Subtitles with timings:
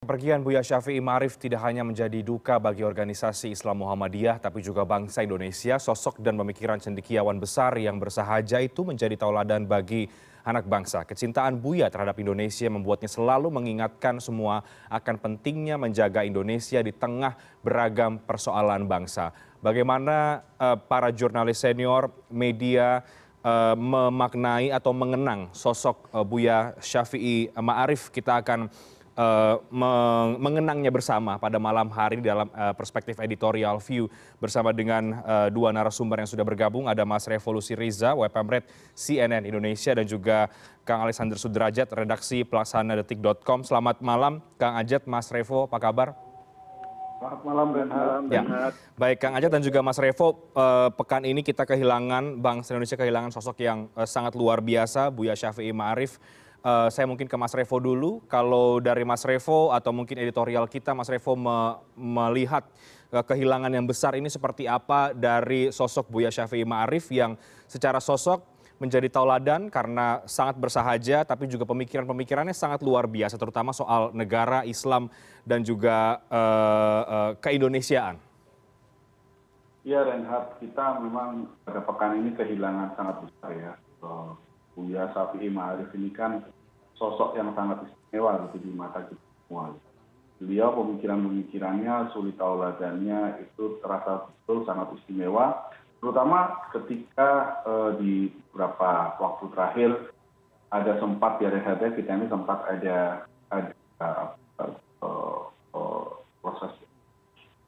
[0.00, 5.20] Kepergian Buya Syafi'i Ma'arif tidak hanya menjadi duka bagi organisasi Islam Muhammadiyah, tapi juga bangsa
[5.20, 5.76] Indonesia.
[5.76, 10.08] Sosok dan pemikiran cendekiawan besar yang bersahaja itu menjadi tauladan bagi
[10.48, 11.04] anak bangsa.
[11.04, 18.24] Kecintaan Buya terhadap Indonesia membuatnya selalu mengingatkan semua akan pentingnya menjaga Indonesia di tengah beragam
[18.24, 19.36] persoalan bangsa.
[19.60, 23.04] Bagaimana uh, para jurnalis senior media
[23.44, 28.72] uh, memaknai atau mengenang sosok uh, Buya Syafi'i Ma'arif, kita akan
[30.40, 34.08] mengenangnya bersama pada malam hari ini dalam uh, perspektif editorial view
[34.40, 38.64] bersama dengan uh, dua narasumber yang sudah bergabung ada Mas Revolusi Riza, Webpamret
[38.96, 40.48] CNN Indonesia dan juga
[40.88, 43.62] Kang Alexander Sudrajat, redaksi pelaksana detik.com.
[43.62, 46.08] Selamat malam Kang Ajat, Mas Revo, apa kabar?
[47.20, 48.22] Selamat malam Renhat.
[48.32, 48.42] Ya.
[48.96, 53.30] Baik Kang Ajat dan juga Mas Revo, uh, pekan ini kita kehilangan bangsa Indonesia kehilangan
[53.36, 56.16] sosok yang uh, sangat luar biasa, Buya Syafi'i Ma'arif
[56.62, 58.20] saya mungkin ke Mas Revo dulu.
[58.28, 62.68] Kalau dari Mas Revo atau mungkin editorial kita, Mas Revo me melihat
[63.12, 68.44] uh, kehilangan yang besar ini seperti apa dari sosok Buya Syafi'i Ma'arif yang secara sosok
[68.80, 75.12] menjadi tauladan karena sangat bersahaja, tapi juga pemikiran-pemikirannya sangat luar biasa, terutama soal negara, Islam,
[75.44, 78.16] dan juga uh, uh, keindonesiaan.
[79.84, 83.72] Ya, Reinhardt, kita memang pada pekan ini kehilangan sangat besar ya.
[84.72, 86.40] Buya Syafi'i Ma'arif ini kan
[87.00, 89.72] sosok yang sangat istimewa gitu di mata kita semua.
[90.36, 95.72] Beliau pemikiran-pemikirannya, sulit tauladannya itu terasa betul sangat istimewa,
[96.04, 99.90] terutama ketika uh, di beberapa waktu terakhir
[100.70, 103.74] ada sempat ya rehatnya kita ini sempat ada ada
[105.00, 106.08] uh, uh,
[106.40, 106.72] proses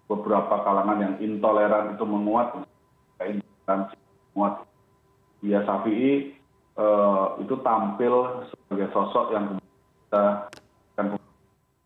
[0.08, 2.52] beberapa kalangan yang intoleran itu menguat,
[3.20, 3.96] intoleransi
[4.32, 4.68] menguat.
[5.42, 6.41] Ya Syafi'i Eh,
[7.40, 10.48] itu tampil sebagai sosok yang kita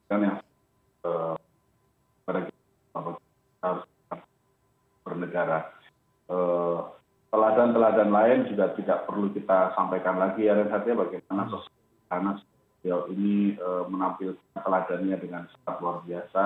[0.06, 0.38] kan yang
[1.02, 1.34] uh,
[2.22, 2.98] pada kita
[3.62, 3.84] harus
[5.02, 5.60] bernegara.
[6.26, 6.90] Uh,
[7.34, 11.74] teladan-teladan lain juga tidak perlu kita sampaikan lagi ya Renhat ya bagaimana sosok
[12.10, 12.38] Anas
[12.80, 13.58] beliau ini
[13.90, 16.44] menampilkan teladannya dengan sangat luar biasa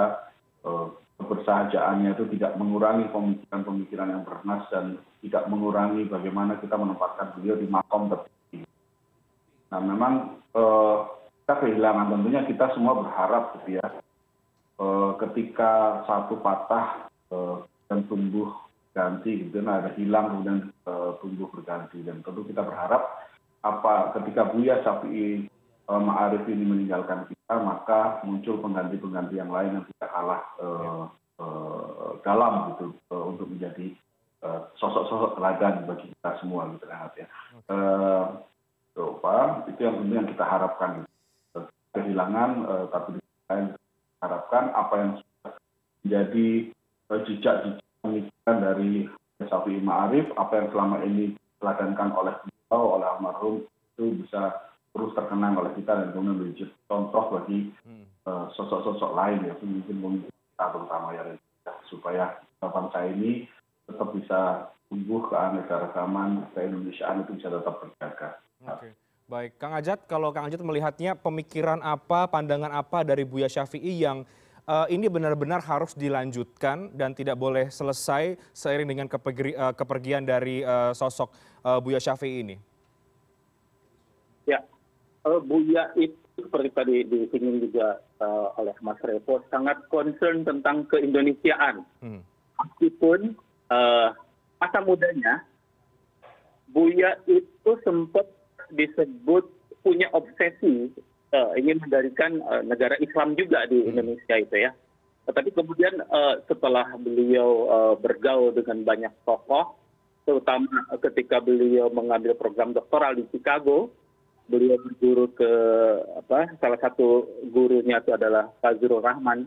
[1.20, 7.68] kebersahajaannya itu tidak mengurangi pemikiran-pemikiran yang bernas dan tidak mengurangi bagaimana kita menempatkan beliau di
[7.68, 8.64] makom tertinggi.
[9.68, 10.14] Nah memang
[10.56, 10.96] eh,
[11.44, 12.08] kita kehilangan.
[12.16, 13.86] Tentunya kita semua berharap gitu ya
[14.80, 17.56] eh, ketika satu patah eh,
[17.92, 18.56] dan tumbuh
[18.96, 19.60] ganti gitu.
[19.60, 22.00] Nah ada hilang kemudian eh, tumbuh berganti.
[22.00, 23.28] Dan tentu kita berharap
[23.60, 24.80] apa ketika Buya
[25.12, 25.44] eh,
[25.98, 31.04] Ma'arif ini meninggalkan kita maka muncul pengganti-pengganti yang lain yang tidak kalah eh,
[31.42, 33.90] eh, dalam gitu eh, untuk menjadi
[34.40, 37.28] Eh, sosok sosok teladan bagi kita semua gitu kan ya.
[37.68, 38.40] Uh,
[38.96, 41.04] apa itu yang tentu yang kita harapkan
[41.92, 43.76] kehilangan uh, tapi kita
[44.24, 45.52] harapkan apa yang sudah
[46.00, 46.48] menjadi
[47.12, 48.92] uh, jejak-jejak pemikiran dari
[49.44, 53.54] Safi Ma'arif apa yang selama ini teladankan oleh beliau oleh almarhum
[53.92, 54.56] itu bisa
[54.90, 57.70] terus terkenang oleh kita dan kemudian menjadi contoh bagi
[58.58, 61.22] sosok-sosok uh, lain ya mungkin mungkin kita terutama ya
[61.86, 62.24] supaya
[62.58, 63.46] bangsa ini
[63.86, 68.28] tetap bisa tumbuh keanekaragaman keindonesiaan itu bisa tetap terjaga.
[68.66, 68.90] Oke.
[69.30, 74.26] Baik, Kang Ajat, kalau Kang Ajat melihatnya pemikiran apa, pandangan apa dari Buya Syafi'i yang
[74.66, 80.66] uh, ini benar-benar harus dilanjutkan dan tidak boleh selesai seiring dengan kepegri, uh, kepergian dari
[80.66, 81.30] uh, sosok
[81.62, 82.56] uh, Buya Syafi'i ini?
[84.50, 84.66] Ya,
[85.20, 91.84] Buya itu seperti tadi disinggung juga uh, oleh Mas Revo sangat concern tentang keindonesiaan.
[92.00, 92.24] Hmm.
[92.56, 93.36] Meskipun
[93.68, 94.16] uh,
[94.56, 95.44] masa mudanya
[96.72, 98.24] Buya itu sempat
[98.72, 99.44] disebut
[99.84, 100.88] punya obsesi
[101.36, 103.90] uh, ingin mendirikan uh, negara Islam juga di hmm.
[103.92, 104.72] Indonesia itu ya.
[105.28, 109.76] Tetapi kemudian uh, setelah beliau uh, bergaul dengan banyak tokoh,
[110.24, 113.92] terutama ketika beliau mengambil program doktoral di Chicago,
[114.50, 115.52] beliau berguru ke
[116.18, 119.46] apa salah satu gurunya itu adalah Fazrul Rahman,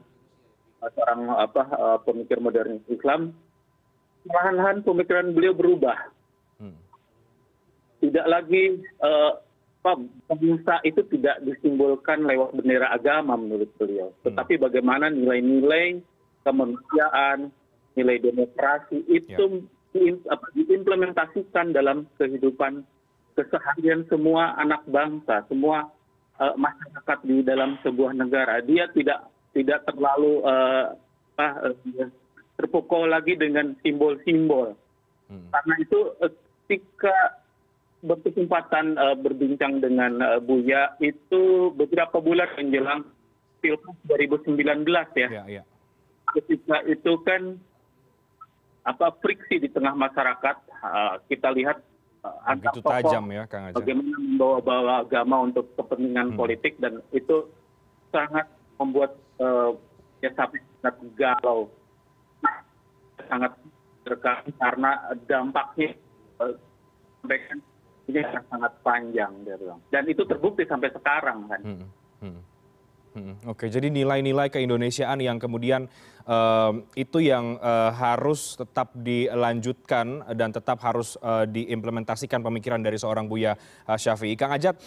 [0.80, 3.36] seorang apa uh, pemikir modernis Islam
[4.24, 6.00] perlahan lahan pemikiran beliau berubah.
[6.60, 6.80] Hmm.
[8.00, 9.40] Tidak lagi uh,
[9.84, 14.12] bangsa itu tidak disimbolkan lewat bendera agama menurut beliau.
[14.12, 14.32] Hmm.
[14.32, 16.00] Tetapi bagaimana nilai-nilai
[16.48, 17.52] kemanusiaan,
[18.00, 20.36] nilai demokrasi itu ya.
[20.56, 22.84] diimplementasikan dalam kehidupan
[23.34, 25.90] keseharian semua anak bangsa, semua
[26.40, 28.62] uh, masyarakat di dalam sebuah negara.
[28.64, 30.98] Dia tidak tidak terlalu uh,
[31.38, 32.10] apa, uh,
[32.58, 34.78] terpukul lagi dengan simbol simbol
[35.30, 35.50] hmm.
[35.50, 36.34] karena itu eh,
[36.64, 37.42] ketika
[38.04, 43.02] berkesempatan uh, berbincang dengan uh, Buya itu beberapa bulan menjelang
[43.64, 45.30] pilpres 2019 ya.
[45.32, 45.64] Ya, ya.
[46.36, 47.58] Ketika itu kan
[48.84, 50.60] apa friksi di tengah masyarakat
[51.32, 51.80] kita lihat
[52.24, 53.44] antar Begitu tokoh tajam ya,
[53.76, 56.40] bagaimana membawa-bawa agama untuk kepentingan Hmm.
[56.40, 57.52] politik dan itu
[58.16, 58.48] sangat
[58.80, 59.12] membuat
[59.44, 59.76] uh,
[60.24, 61.68] ya sampai sangat galau
[63.28, 63.52] sangat
[64.08, 64.92] terkait karena
[65.28, 65.96] dampaknya
[66.40, 66.56] uh,
[67.20, 67.60] sampai kan
[68.04, 68.20] ini
[68.52, 69.80] sangat panjang dia bilang.
[69.92, 71.88] dan itu terbukti sampai sekarang kan hmm,
[72.24, 72.40] hmm.
[73.46, 75.86] Oke, jadi nilai-nilai keindonesiaan yang kemudian
[76.26, 83.30] em, itu yang eh, harus tetap dilanjutkan dan tetap harus eh, diimplementasikan pemikiran dari seorang
[83.30, 83.54] Buya
[83.86, 84.34] eh, Syafi'i.
[84.34, 84.82] Kang Ajat,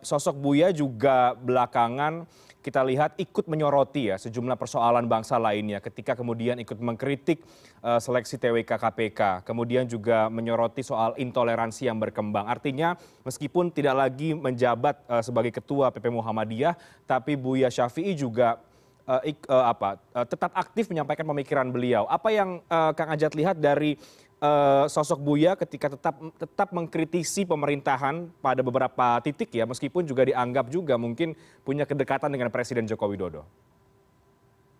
[0.00, 2.24] sosok Buya juga belakangan
[2.68, 7.40] kita lihat ikut menyoroti ya sejumlah persoalan bangsa lainnya ketika kemudian ikut mengkritik
[7.80, 12.44] eh, seleksi TWK KPK, kemudian juga menyoroti soal intoleransi yang berkembang.
[12.44, 12.92] Artinya
[13.24, 16.76] meskipun tidak lagi menjabat eh, sebagai ketua PP Muhammadiyah,
[17.08, 18.60] tapi Buya Syafi'i juga
[19.08, 19.96] eh, apa
[20.28, 22.04] tetap aktif menyampaikan pemikiran beliau.
[22.04, 23.96] Apa yang Kang Ajat lihat dari
[24.86, 30.94] sosok Buya ketika tetap tetap mengkritisi pemerintahan pada beberapa titik ya, meskipun juga dianggap juga
[30.94, 31.34] mungkin
[31.66, 33.42] punya kedekatan dengan Presiden Joko Widodo.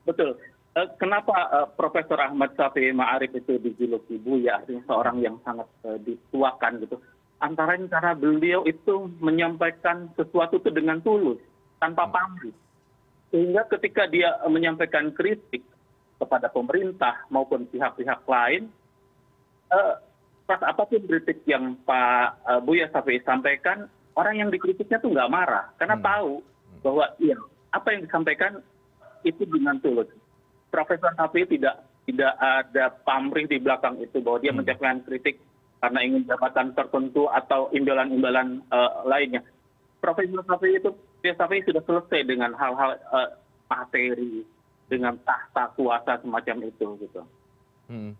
[0.09, 0.41] Betul.
[0.79, 5.99] Eh, Kenapa eh, Profesor Ahmad Syafi'i Ma'arif itu dijuluki Buya, artinya seorang yang sangat eh,
[6.07, 6.97] dituakan gitu.
[7.39, 11.39] Antara karena beliau itu menyampaikan sesuatu itu dengan tulus,
[11.79, 12.55] tanpa pamrih.
[13.35, 15.67] Sehingga ketika dia eh, menyampaikan kritik
[16.19, 18.88] kepada pemerintah maupun pihak-pihak lain, eh,
[20.49, 25.71] apa pun kritik yang Pak eh, Buya Syafi'i sampaikan, orang yang dikritiknya tuh nggak marah,
[25.77, 26.05] karena Hmm.
[26.05, 26.33] tahu
[26.83, 27.37] bahwa iya
[27.75, 28.53] apa yang disampaikan
[29.27, 30.09] itu dengan tulus.
[30.73, 34.65] Profesor Syafi'i tidak tidak ada pamrih di belakang itu bahwa dia Hmm.
[34.65, 35.37] menyampaikan kritik
[35.79, 39.43] karena ingin jabatan tertentu atau imbalan-imbalan eh, lainnya.
[40.01, 40.91] Profesor Syafi'i itu
[41.69, 43.31] sudah selesai dengan hal-hal eh,
[43.69, 44.49] materi,
[44.89, 47.21] dengan tahta kuasa semacam itu gitu.
[47.21, 47.38] Hmm,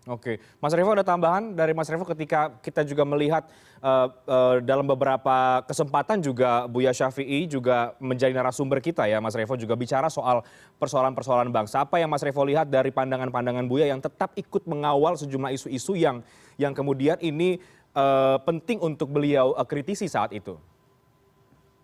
[0.09, 3.45] Oke, Mas Revo ada tambahan dari Mas Revo ketika kita juga melihat
[3.77, 9.53] eh, eh, dalam beberapa kesempatan juga Buya Syafi'i juga menjadi narasumber kita ya, Mas Revo
[9.53, 10.41] juga bicara soal
[10.81, 11.85] persoalan-persoalan bangsa.
[11.85, 16.25] Apa yang Mas Revo lihat dari pandangan-pandangan Buya yang tetap ikut mengawal sejumlah isu-isu yang
[16.57, 17.61] yang kemudian ini
[17.93, 20.57] eh, penting untuk beliau kritisi saat itu?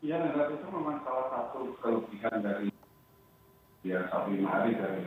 [0.01, 2.73] Ya, negara itu memang salah satu kelebihan dari
[3.85, 5.01] ya Sabi Mahari dari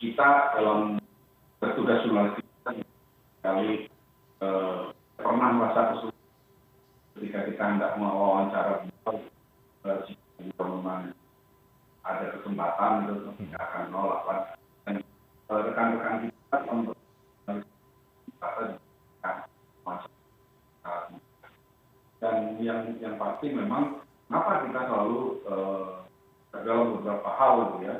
[0.00, 0.96] kita dalam
[1.60, 2.44] bertugas jurnalistik
[3.40, 3.88] kali
[4.42, 4.82] eh,
[5.16, 6.16] pernah merasa kesulitan
[7.16, 11.16] ketika kita hendak mewawancara eh, jika memang
[12.04, 14.52] ada kesempatan itu kita akan nolak
[14.84, 16.58] dan eh, rekan-rekan kita
[19.86, 21.02] masyarakat
[22.20, 25.92] dan yang yang pasti memang kenapa kita selalu eh,
[26.64, 27.96] dalam beberapa hal gitu ya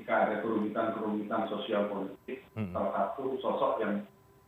[0.00, 2.72] jika ada kerumitan-kerumitan sosial politik Hmm.
[2.72, 3.94] salah satu sosok yang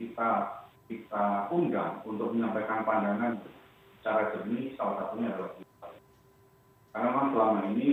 [0.01, 0.59] kita
[0.91, 3.39] kita undang untuk menyampaikan pandangan
[4.01, 5.89] secara jernih salah satunya adalah kita.
[6.93, 7.89] Karena memang selama ini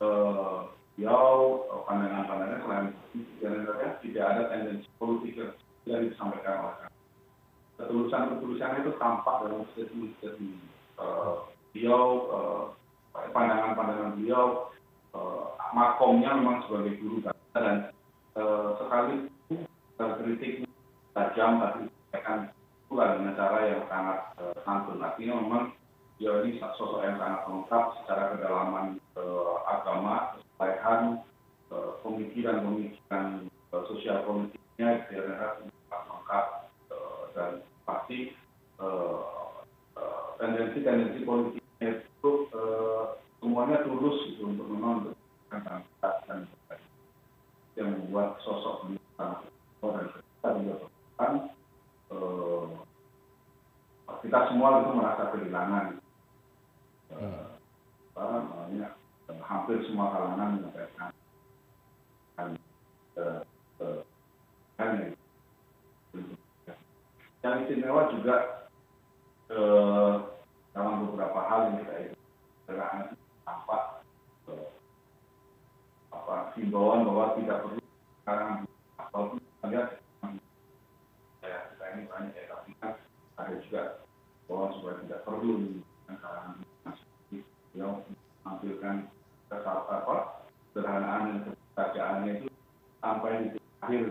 [0.00, 0.58] eh,
[0.96, 1.28] beliau
[1.68, 2.86] eh, pandangan-pandangan selain
[3.44, 5.36] dan tidak ada tendensi politik
[5.84, 6.92] yang disampaikan oleh kami
[7.82, 10.58] ketulusan-ketulusan itu tampak dalam statement-statement
[11.02, 11.34] eh,
[11.74, 12.62] beliau, eh,
[13.34, 14.70] pandangan-pandangan beliau,
[15.12, 17.78] eh, makomnya memang sebagai guru bangsa dan
[18.36, 19.14] eh, sekali
[19.56, 20.68] eh, kritiknya
[21.16, 22.38] tajam tapi disampaikan
[22.88, 25.00] pula dengan cara yang sangat eh, santun.
[25.00, 25.64] Artinya memang
[26.20, 28.86] beliau ini sosok yang sangat lengkap secara kedalaman
[29.66, 31.02] agama, kesalehan,
[31.72, 33.48] eh, pemikiran-pemikiran
[33.88, 36.46] sosial politiknya, daerah lengkap
[37.32, 38.36] dan pasti
[40.36, 42.32] tendensi-tendensi politiknya itu
[43.40, 45.16] semuanya tulus gitu untuk memang.
[47.76, 49.26] Yang membuat sosok beliau kita
[52.12, 52.68] eh,
[54.22, 55.86] kita semua itu merasa kehilangan.
[57.12, 57.46] Eh,
[58.12, 58.88] apa namanya
[59.28, 61.10] eh, hampir semua kalangan menyampaikan
[62.36, 62.48] kan,
[63.16, 63.40] eh,
[67.42, 68.36] yang istimewa juga
[69.50, 70.14] eh,
[70.72, 71.94] dalam beberapa hal yang kita
[72.70, 73.04] eh,
[73.48, 74.01] apa
[76.56, 77.82] himbauan bahwa tidak perlu
[78.22, 78.50] sekarang
[79.12, 79.88] kita lihat
[81.42, 82.92] ya kita ini banyak ya tapi kan
[83.38, 83.82] ada juga
[84.46, 85.52] bahwa supaya tidak perlu
[86.06, 87.06] kalangan masih
[87.72, 88.04] beliau
[88.44, 88.96] menampilkan
[89.48, 90.16] kesal apa
[90.72, 92.46] sederhanaan dan kebahagiaannya itu
[93.02, 94.02] sampai di akhir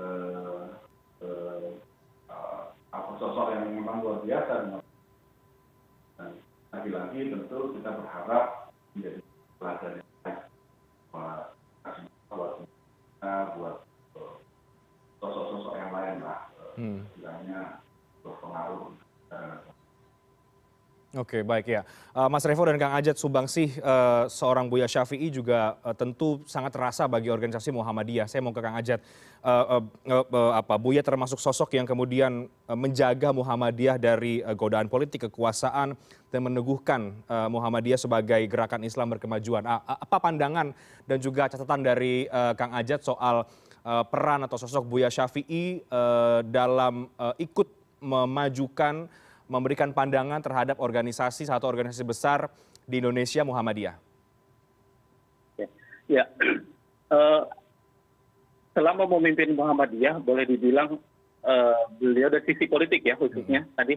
[0.00, 0.66] eh,
[1.20, 1.68] eh,
[2.30, 4.54] eh, apa sosok yang memang luar biasa
[6.18, 6.30] dan
[6.70, 9.20] lagi-lagi tentu kita berharap menjadi
[9.58, 10.09] pelajaran
[21.16, 21.82] oke baik ya.
[22.30, 23.82] Mas revo dan kang ajat subangsih
[24.30, 28.30] seorang buya syafi'i juga tentu sangat terasa bagi organisasi muhammadiyah.
[28.30, 29.02] Saya mau ke kang ajat.
[30.78, 35.98] Buya termasuk sosok yang kemudian menjaga muhammadiyah dari godaan politik kekuasaan
[36.30, 39.66] dan meneguhkan muhammadiyah sebagai gerakan islam berkemajuan.
[39.66, 40.70] Apa pandangan
[41.08, 43.48] dan juga catatan dari kang ajat soal
[43.80, 45.80] peran atau sosok buya syafi'i
[46.46, 47.08] dalam
[47.40, 47.68] ikut
[48.00, 49.08] memajukan
[49.50, 52.46] memberikan pandangan terhadap organisasi satu organisasi besar
[52.86, 53.98] di Indonesia Muhammadiyah?
[56.06, 56.24] Ya,
[57.10, 57.42] uh,
[58.78, 61.02] selama memimpin Muhammadiyah boleh dibilang
[61.42, 63.74] uh, beliau dari sisi politik ya khususnya hmm.
[63.74, 63.94] tadi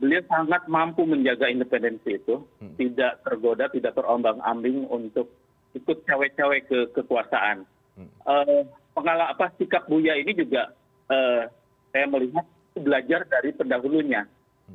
[0.00, 2.80] beliau sangat mampu menjaga independensi itu, hmm.
[2.80, 5.28] tidak tergoda, tidak terombang-ambing untuk
[5.76, 7.68] ikut cawe-cawe ke kekuasaan.
[8.00, 8.08] Hmm.
[8.24, 8.64] Uh,
[8.96, 10.72] pengalaman apa sikap Buya ini juga
[11.12, 11.44] uh,
[11.92, 12.48] saya melihat
[12.80, 14.24] belajar dari pendahulunya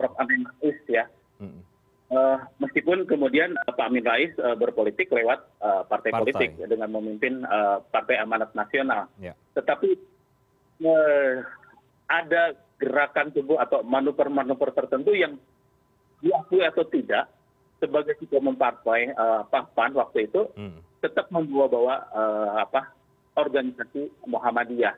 [0.06, 1.06] prof amin rais ya
[2.14, 5.42] eh, meskipun kemudian eh, pak amin rais eh, berpolitik lewat
[5.90, 7.42] partai politik dengan memimpin
[7.90, 9.34] partai amanat nasional ya.
[9.58, 9.98] tetapi
[12.06, 15.42] ada gerakan tubuh atau manuver manuver tertentu yang
[16.22, 17.26] diakui atau tidak
[17.82, 19.10] sebagai ketua umum partai
[19.50, 21.02] PAN waktu itu hmm.
[21.02, 21.96] tetap membawa-bawa
[22.62, 22.94] apa
[23.36, 24.96] organisasi Muhammadiyah.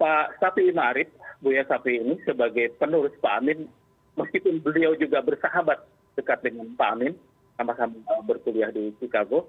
[0.00, 1.12] Pak Sapi Ma'arif,
[1.44, 3.68] Buya Sapi ini sebagai penerus Pak Amin,
[4.16, 5.84] meskipun beliau juga bersahabat
[6.16, 7.12] dekat dengan Pak Amin,
[7.60, 9.44] sama-sama berkuliah di Chicago,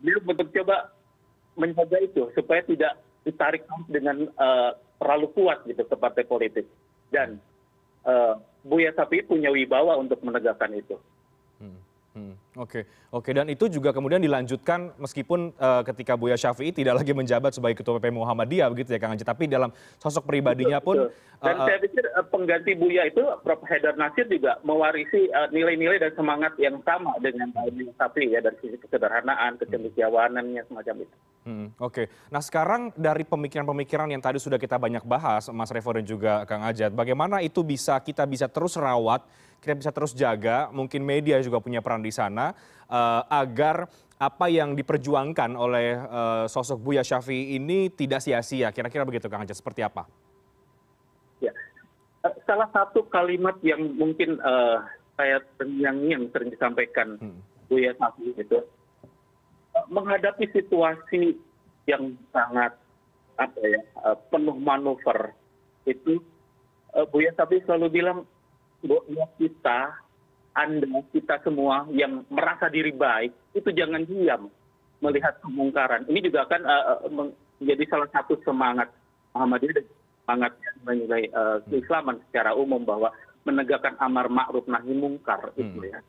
[0.00, 0.96] beliau mencoba
[1.60, 2.96] menjaga itu supaya tidak
[3.28, 6.64] ditarik dengan uh, terlalu kuat gitu ke partai politik.
[7.12, 7.36] Dan
[8.08, 10.96] uh, Buya Sapi punya wibawa untuk menegakkan itu.
[11.60, 11.76] Hmm.
[12.16, 12.80] Hmm, oke
[13.14, 17.78] oke dan itu juga kemudian dilanjutkan meskipun uh, ketika buya syafi'i tidak lagi menjabat sebagai
[17.78, 19.70] ketua pp muhammadiyah begitu ya kang Anji tapi dalam
[20.02, 21.14] sosok pribadinya pun betul.
[21.38, 26.10] dan uh, saya pikir uh, pengganti buya itu prof haidar nasir juga mewarisi nilai-nilai uh,
[26.10, 31.16] dan semangat yang sama dengan buya syafi'i ya dari sisi kesederhanaan kecendekiawanannya semacam itu
[31.48, 32.06] Hmm, Oke, okay.
[32.28, 36.60] nah sekarang dari pemikiran-pemikiran yang tadi sudah kita banyak bahas, Mas Revo dan juga Kang
[36.60, 39.24] Ajat, bagaimana itu bisa kita bisa terus rawat,
[39.58, 42.54] kita bisa terus jaga, mungkin media juga punya peran di sana,
[42.88, 48.74] uh, agar apa yang diperjuangkan oleh uh, sosok Buya Syafi'i ini tidak sia-sia.
[48.74, 50.10] Kira-kira begitu Kang Ajat, seperti apa?
[51.38, 51.54] Ya,
[52.42, 54.82] salah satu kalimat yang mungkin uh,
[55.14, 55.38] saya
[55.78, 57.38] yang yang sering disampaikan hmm.
[57.70, 58.58] Buya Syafi'i itu,
[59.86, 61.38] menghadapi situasi
[61.86, 62.74] yang sangat
[63.38, 65.30] apa ya eh, penuh manuver
[65.86, 66.18] itu
[66.98, 68.26] eh, Buya Sabi selalu bilang
[68.84, 69.80] bahwa kita
[70.54, 74.50] anda kita semua yang merasa diri baik itu jangan diam
[74.98, 76.02] melihat kemungkaran.
[76.10, 76.98] Ini juga akan uh,
[77.62, 78.90] menjadi salah satu semangat
[79.34, 79.86] Muhammadiyah dan
[80.26, 83.14] semangat menilai uh, keislaman secara umum bahwa
[83.46, 85.62] menegakkan amar ma'ruf nahi mungkar hmm.
[85.62, 86.02] itu ya.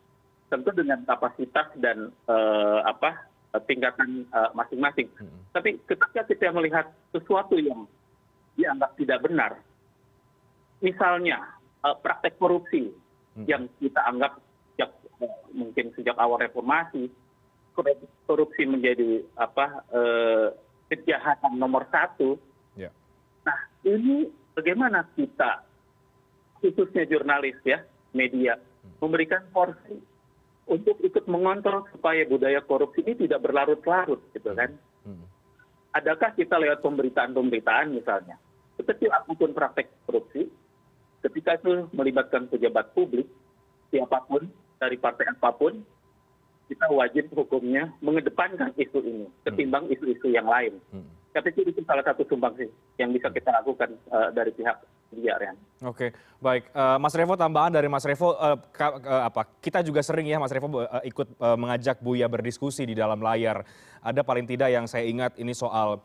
[0.50, 5.10] Tentu dengan kapasitas dan uh, apa Eh, tingkatan eh, masing masing
[5.50, 7.90] tapi ketika kita melihat sesuatu yang
[8.54, 9.58] dianggap tidak benar
[10.86, 12.92] misalnya eh, praktek korupsi
[13.40, 13.46] hmm.
[13.48, 14.40] yang kita anggap
[14.76, 14.92] sejak
[15.56, 17.08] mungkin sejak awal reformasi
[18.28, 19.88] korupsi menjadi apa
[20.92, 22.36] kejahatan nomor satu
[22.76, 22.92] ya.
[23.48, 23.56] nah
[23.88, 25.64] ini bagaimana kita
[26.60, 27.80] khususnya jurnalis ya
[28.12, 29.00] media hmm.
[29.00, 29.96] memberikan porsi
[30.70, 34.76] untuk ikut mengontrol supaya budaya korupsi ini tidak berlarut larut gitu kan
[35.08, 35.26] hmm.
[35.96, 38.36] adakah kita lewat pemberitaan pemberitaan misalnya
[38.76, 40.52] sekecil apa pun praktek korupsi
[41.30, 43.30] ketika itu melibatkan pejabat publik
[43.94, 44.50] siapa pun
[44.82, 45.86] dari partai apa pun
[46.70, 51.06] kita wajib hukumnya mengedepankan isu ini ketimbang isu isu yang lain hmm.
[51.34, 54.78] saya pikir itu salah satu sumbangsi yang bisa kita lakukan uh, dari pihak
[55.82, 56.70] Oke, baik.
[56.70, 59.42] Uh, Mas Revo tambahan dari Mas Revo, uh, ka, uh, apa?
[59.58, 63.66] Kita juga sering ya Mas Revo uh, ikut uh, mengajak Buya berdiskusi di dalam layar.
[64.06, 65.98] Ada paling tidak yang saya ingat ini soal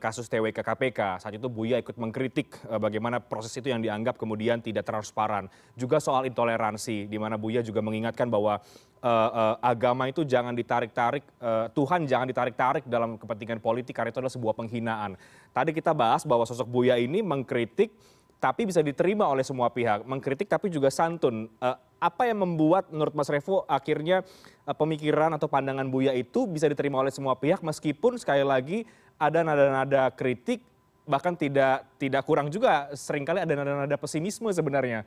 [0.00, 1.20] kasus TWK KPK.
[1.20, 5.44] Saat itu Buya ikut mengkritik uh, bagaimana proses itu yang dianggap kemudian tidak transparan.
[5.76, 8.64] Juga soal intoleransi, di mana Buya juga mengingatkan bahwa
[9.04, 14.32] uh, agama itu jangan ditarik-tarik, uh, Tuhan jangan ditarik-tarik dalam kepentingan politik karena itu adalah
[14.32, 15.20] sebuah penghinaan.
[15.52, 17.92] Tadi kita bahas bahwa sosok Buya ini mengkritik
[18.38, 23.10] tapi bisa diterima oleh semua pihak mengkritik tapi juga santun eh, apa yang membuat menurut
[23.10, 24.22] mas revo akhirnya
[24.62, 28.86] eh, pemikiran atau pandangan buya itu bisa diterima oleh semua pihak meskipun sekali lagi
[29.18, 30.62] ada nada-nada kritik
[31.08, 35.02] bahkan tidak tidak kurang juga sering kali ada nada-nada pesimisme sebenarnya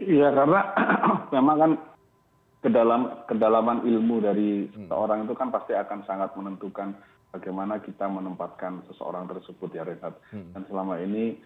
[0.00, 0.60] iya karena
[1.34, 1.72] memang kan
[2.62, 4.86] ke dalam kedalaman ilmu dari hmm.
[4.86, 6.94] seorang itu kan pasti akan sangat menentukan
[7.34, 10.14] bagaimana kita menempatkan seseorang tersebut ya Renat.
[10.30, 10.54] Hmm.
[10.54, 11.42] Dan selama ini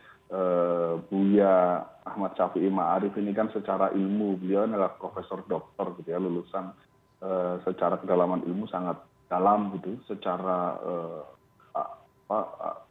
[1.07, 6.75] Buya Ahmad Syafi'i Ma'arif ini kan secara ilmu beliau adalah profesor doktor gitu ya lulusan
[7.63, 10.79] secara kedalaman ilmu sangat dalam gitu secara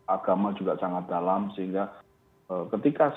[0.07, 1.91] agama juga sangat dalam sehingga
[2.75, 3.15] ketika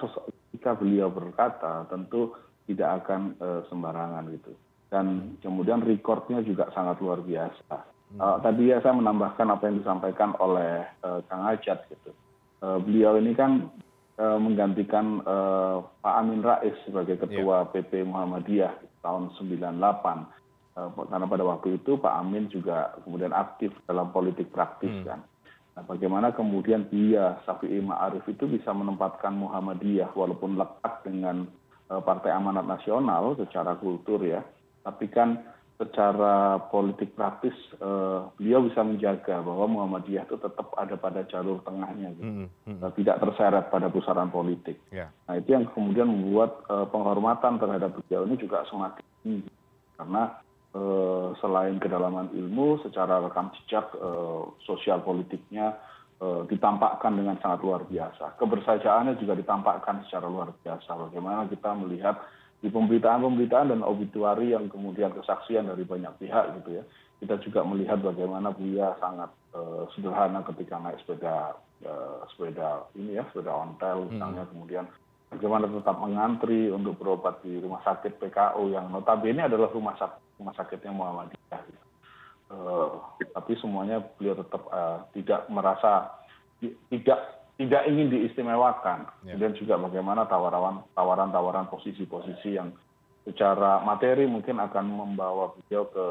[0.49, 2.35] ketika beliau berkata tentu
[2.67, 3.37] tidak akan
[3.69, 4.53] sembarangan gitu.
[4.89, 7.77] Dan kemudian recordnya juga sangat luar biasa.
[8.19, 10.89] Tadi ya saya menambahkan apa yang disampaikan oleh
[11.29, 12.17] kang ajat gitu.
[12.59, 13.69] Beliau ini kan
[14.19, 15.21] menggantikan
[16.01, 19.69] Pak Amin Rais sebagai ketua PP Muhammadiyah tahun 98
[20.79, 25.27] karena pada waktu itu Pak Amin juga kemudian aktif dalam politik praktis kan.
[25.75, 31.51] Nah bagaimana kemudian dia Syafi'i Ma'arif itu bisa menempatkan Muhammadiyah walaupun lekat dengan
[31.89, 34.43] Partai Amanat Nasional secara kultur ya.
[34.87, 35.43] Tapi kan
[35.79, 37.55] secara politik praktis
[38.39, 42.51] beliau bisa menjaga bahwa Muhammadiyah itu tetap ada pada jalur tengahnya gitu.
[42.99, 44.83] tidak terseret pada pusaran politik.
[44.91, 49.51] Nah itu yang kemudian membuat penghormatan terhadap beliau ini juga semakin tinggi.
[49.99, 50.35] Karena
[51.41, 53.89] selain kedalaman ilmu secara rekam jejak
[54.63, 55.75] sosial politiknya
[56.51, 58.37] ditampakkan dengan sangat luar biasa.
[58.37, 60.91] Kebersajaannya juga ditampakkan secara luar biasa.
[61.09, 62.21] Bagaimana kita melihat
[62.59, 66.85] di pemberitaan pemberitaan dan obituari yang kemudian kesaksian dari banyak pihak gitu ya
[67.19, 69.31] kita juga melihat bagaimana Buya sangat
[69.95, 71.55] sederhana ketika naik sepeda
[72.35, 74.91] sepeda ini ya sepeda ontel misalnya kemudian
[75.31, 80.55] bagaimana tetap mengantri untuk berobat di rumah sakit PKO yang notabene adalah rumah sakit rumah
[80.55, 81.87] sakitnya Muhammadiyah gitu.
[83.37, 84.63] tapi semuanya beliau tetap
[85.13, 86.17] tidak merasa
[86.89, 89.11] tidak tidak ingin diistimewakan.
[89.27, 90.31] Kemudian juga bagaimana
[90.95, 92.71] tawaran-tawaran posisi-posisi yang
[93.27, 96.07] secara materi mungkin akan membawa beliau ke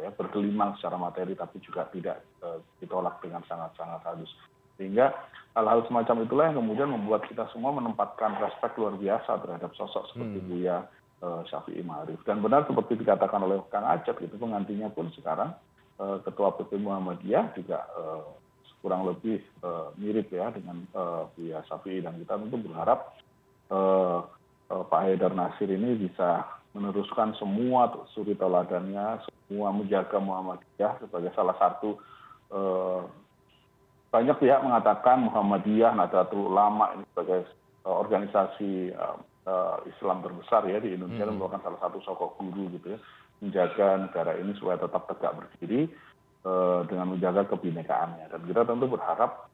[0.00, 2.24] ya, bergelimang secara materi, tapi juga tidak
[2.80, 4.32] ditolak dengan sangat-sangat halus.
[4.80, 5.12] Sehingga
[5.52, 10.40] hal-hal semacam itulah yang kemudian membuat kita semua menempatkan respek luar biasa terhadap sosok seperti
[10.48, 10.88] Buya
[11.20, 12.24] Syafi'i Ma'arif.
[12.24, 15.52] Dan benar seperti dikatakan oleh Kang Acep, itu pengantinya pun sekarang
[16.00, 17.84] Ketua PP Muhammadiyah juga
[18.80, 19.44] kurang lebih
[20.00, 20.88] mirip ya dengan
[21.36, 23.12] Buya Syafi'i dan kita tentu berharap
[24.70, 32.00] Pak Haidar Nasir ini bisa meneruskan semua suri teladannya, semua menjaga Muhammadiyah sebagai salah satu
[34.08, 37.44] banyak pihak mengatakan Muhammadiyah Nahdlatul Ulama ini sebagai
[37.84, 38.96] organisasi
[39.88, 42.98] Islam terbesar ya di Indonesia dan merupakan salah satu sokok guru gitu ya
[43.40, 45.88] menjaga negara ini supaya tetap tegak berdiri
[46.86, 48.28] dengan menjaga kebinekaannya.
[48.36, 49.48] Dan kita tentu berharap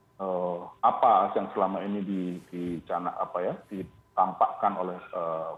[0.83, 2.03] apa yang selama ini
[2.51, 4.99] dicana apa ya ditampakkan oleh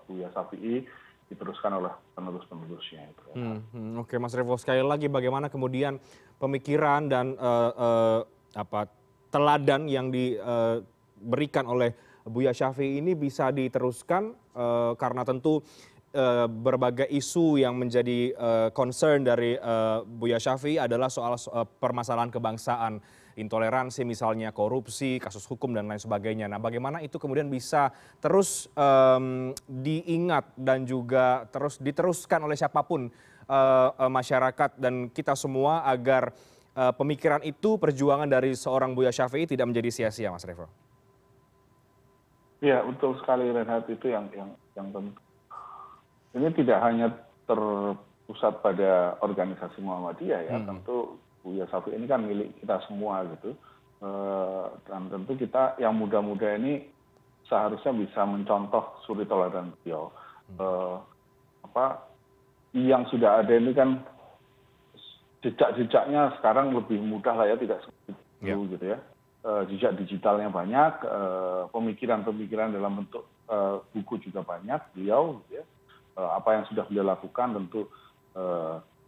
[0.05, 0.85] Buya Syafi'i
[1.29, 3.25] diteruskan oleh penerus-penerusnya itu.
[4.01, 6.01] Oke Mas Revo sekali lagi bagaimana kemudian
[6.41, 7.37] pemikiran dan
[8.53, 8.89] apa
[9.29, 11.93] teladan yang diberikan oleh
[12.29, 14.37] Buya Syafi'i ini bisa diteruskan
[14.97, 15.65] karena tentu
[16.49, 18.33] berbagai isu yang menjadi
[18.73, 19.57] concern dari
[20.07, 21.37] Buya Syafi'i adalah soal
[21.83, 22.97] permasalahan kebangsaan,
[23.39, 26.49] intoleransi misalnya, korupsi, kasus hukum dan lain sebagainya.
[26.49, 28.73] Nah bagaimana itu kemudian bisa terus
[29.69, 33.13] diingat dan juga terus diteruskan oleh siapa pun
[34.01, 36.33] masyarakat dan kita semua agar
[36.73, 40.88] pemikiran itu perjuangan dari seorang Buya Syafi'i tidak menjadi sia-sia Mas Revo?
[42.59, 45.15] Ya betul sekali Renhat itu yang yang yang penting
[46.35, 47.07] ini tidak hanya
[47.47, 53.55] terpusat pada organisasi Muhammadiyah ya, tentu Buya Syafi'i ini kan milik kita semua gitu.
[54.85, 56.87] Dan tentu kita yang muda-muda ini
[57.49, 60.13] seharusnya bisa mencontoh suri teladan beliau.
[61.65, 62.05] Apa
[62.77, 64.03] yang sudah ada ini kan
[65.47, 68.99] jejak-jejaknya sekarang lebih mudah lah ya, tidak seperti dulu gitu ya.
[69.49, 71.09] Jejak digitalnya banyak,
[71.73, 73.25] pemikiran-pemikiran dalam bentuk
[73.97, 75.65] buku juga banyak beliau ya.
[76.21, 77.89] Apa yang sudah beliau lakukan tentu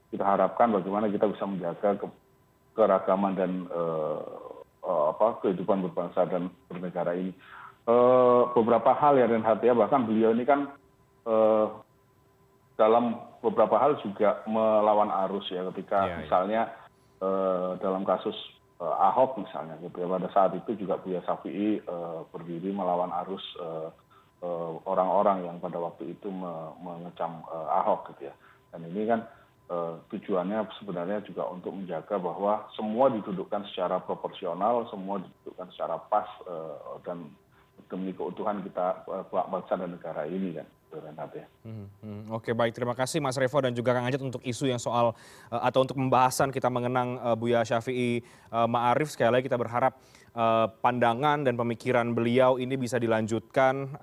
[0.09, 2.00] kita harapkan bagaimana kita bisa menjaga
[2.72, 3.68] keragaman dan
[4.81, 7.37] apa kehidupan berbangsa dan bernegara ini.
[8.57, 9.76] Beberapa hal ya Renhat ya.
[9.76, 10.72] Bahkan beliau ini kan
[12.81, 15.68] dalam beberapa hal juga melawan arus ya.
[15.68, 16.72] Ketika misalnya
[17.76, 18.33] dalam kasus
[18.80, 21.84] Ahok misalnya gitu ya pada saat itu juga Buya Syafi'i
[22.32, 23.44] berdiri melawan arus
[24.88, 26.32] orang-orang yang pada waktu itu
[26.80, 28.34] mengecam ahok gitu ya
[28.72, 29.20] dan ini kan
[30.08, 36.26] tujuannya sebenarnya juga untuk menjaga bahwa semua didudukkan secara proporsional semua didudukkan secara pas
[37.04, 37.28] dan
[37.92, 40.68] demi keutuhan kita bangsa dan negara ini kan.
[42.35, 42.74] Oke baik.
[42.74, 45.14] Terima kasih Mas Revo dan juga Kang Ajat untuk isu yang soal
[45.50, 49.14] uh, atau untuk pembahasan kita mengenang uh, Buya Syafi'i uh, Ma'arif.
[49.14, 49.94] Sekali lagi kita berharap
[50.79, 53.98] pandangan dan pemikiran beliau ini bisa dilanjutkan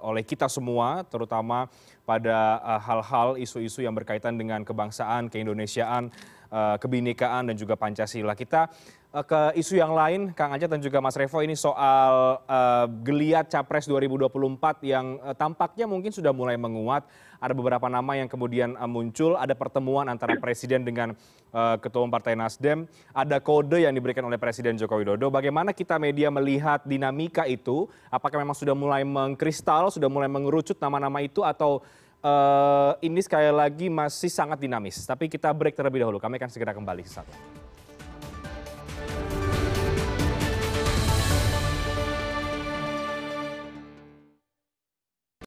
[0.00, 1.68] oleh kita semua terutama
[2.08, 6.08] pada hal-hal isu-isu yang berkaitan dengan kebangsaan, keindonesiaan,
[6.52, 8.34] kebinekaan dan juga Pancasila.
[8.38, 8.70] Kita
[9.16, 13.48] Eh, ke isu yang lain, Kang Ajat dan juga Mas Revo ini soal uh, geliat
[13.48, 14.28] Capres 2024
[14.84, 17.08] yang tampaknya mungkin sudah mulai menguat.
[17.40, 21.12] Ada beberapa nama yang kemudian muncul, ada pertemuan antara Presiden dengan
[21.52, 25.28] Ketua Umum Partai Nasdem, ada kode yang diberikan oleh Presiden Joko Widodo.
[25.28, 27.92] Bagaimana kita media melihat dinamika itu?
[28.08, 31.84] Apakah memang sudah mulai mengkristal, sudah mulai mengerucut nama-nama itu atau
[33.02, 35.06] ini sekali lagi masih sangat dinamis?
[35.06, 37.55] Tapi kita break terlebih dahulu, kami akan segera kembali sesaat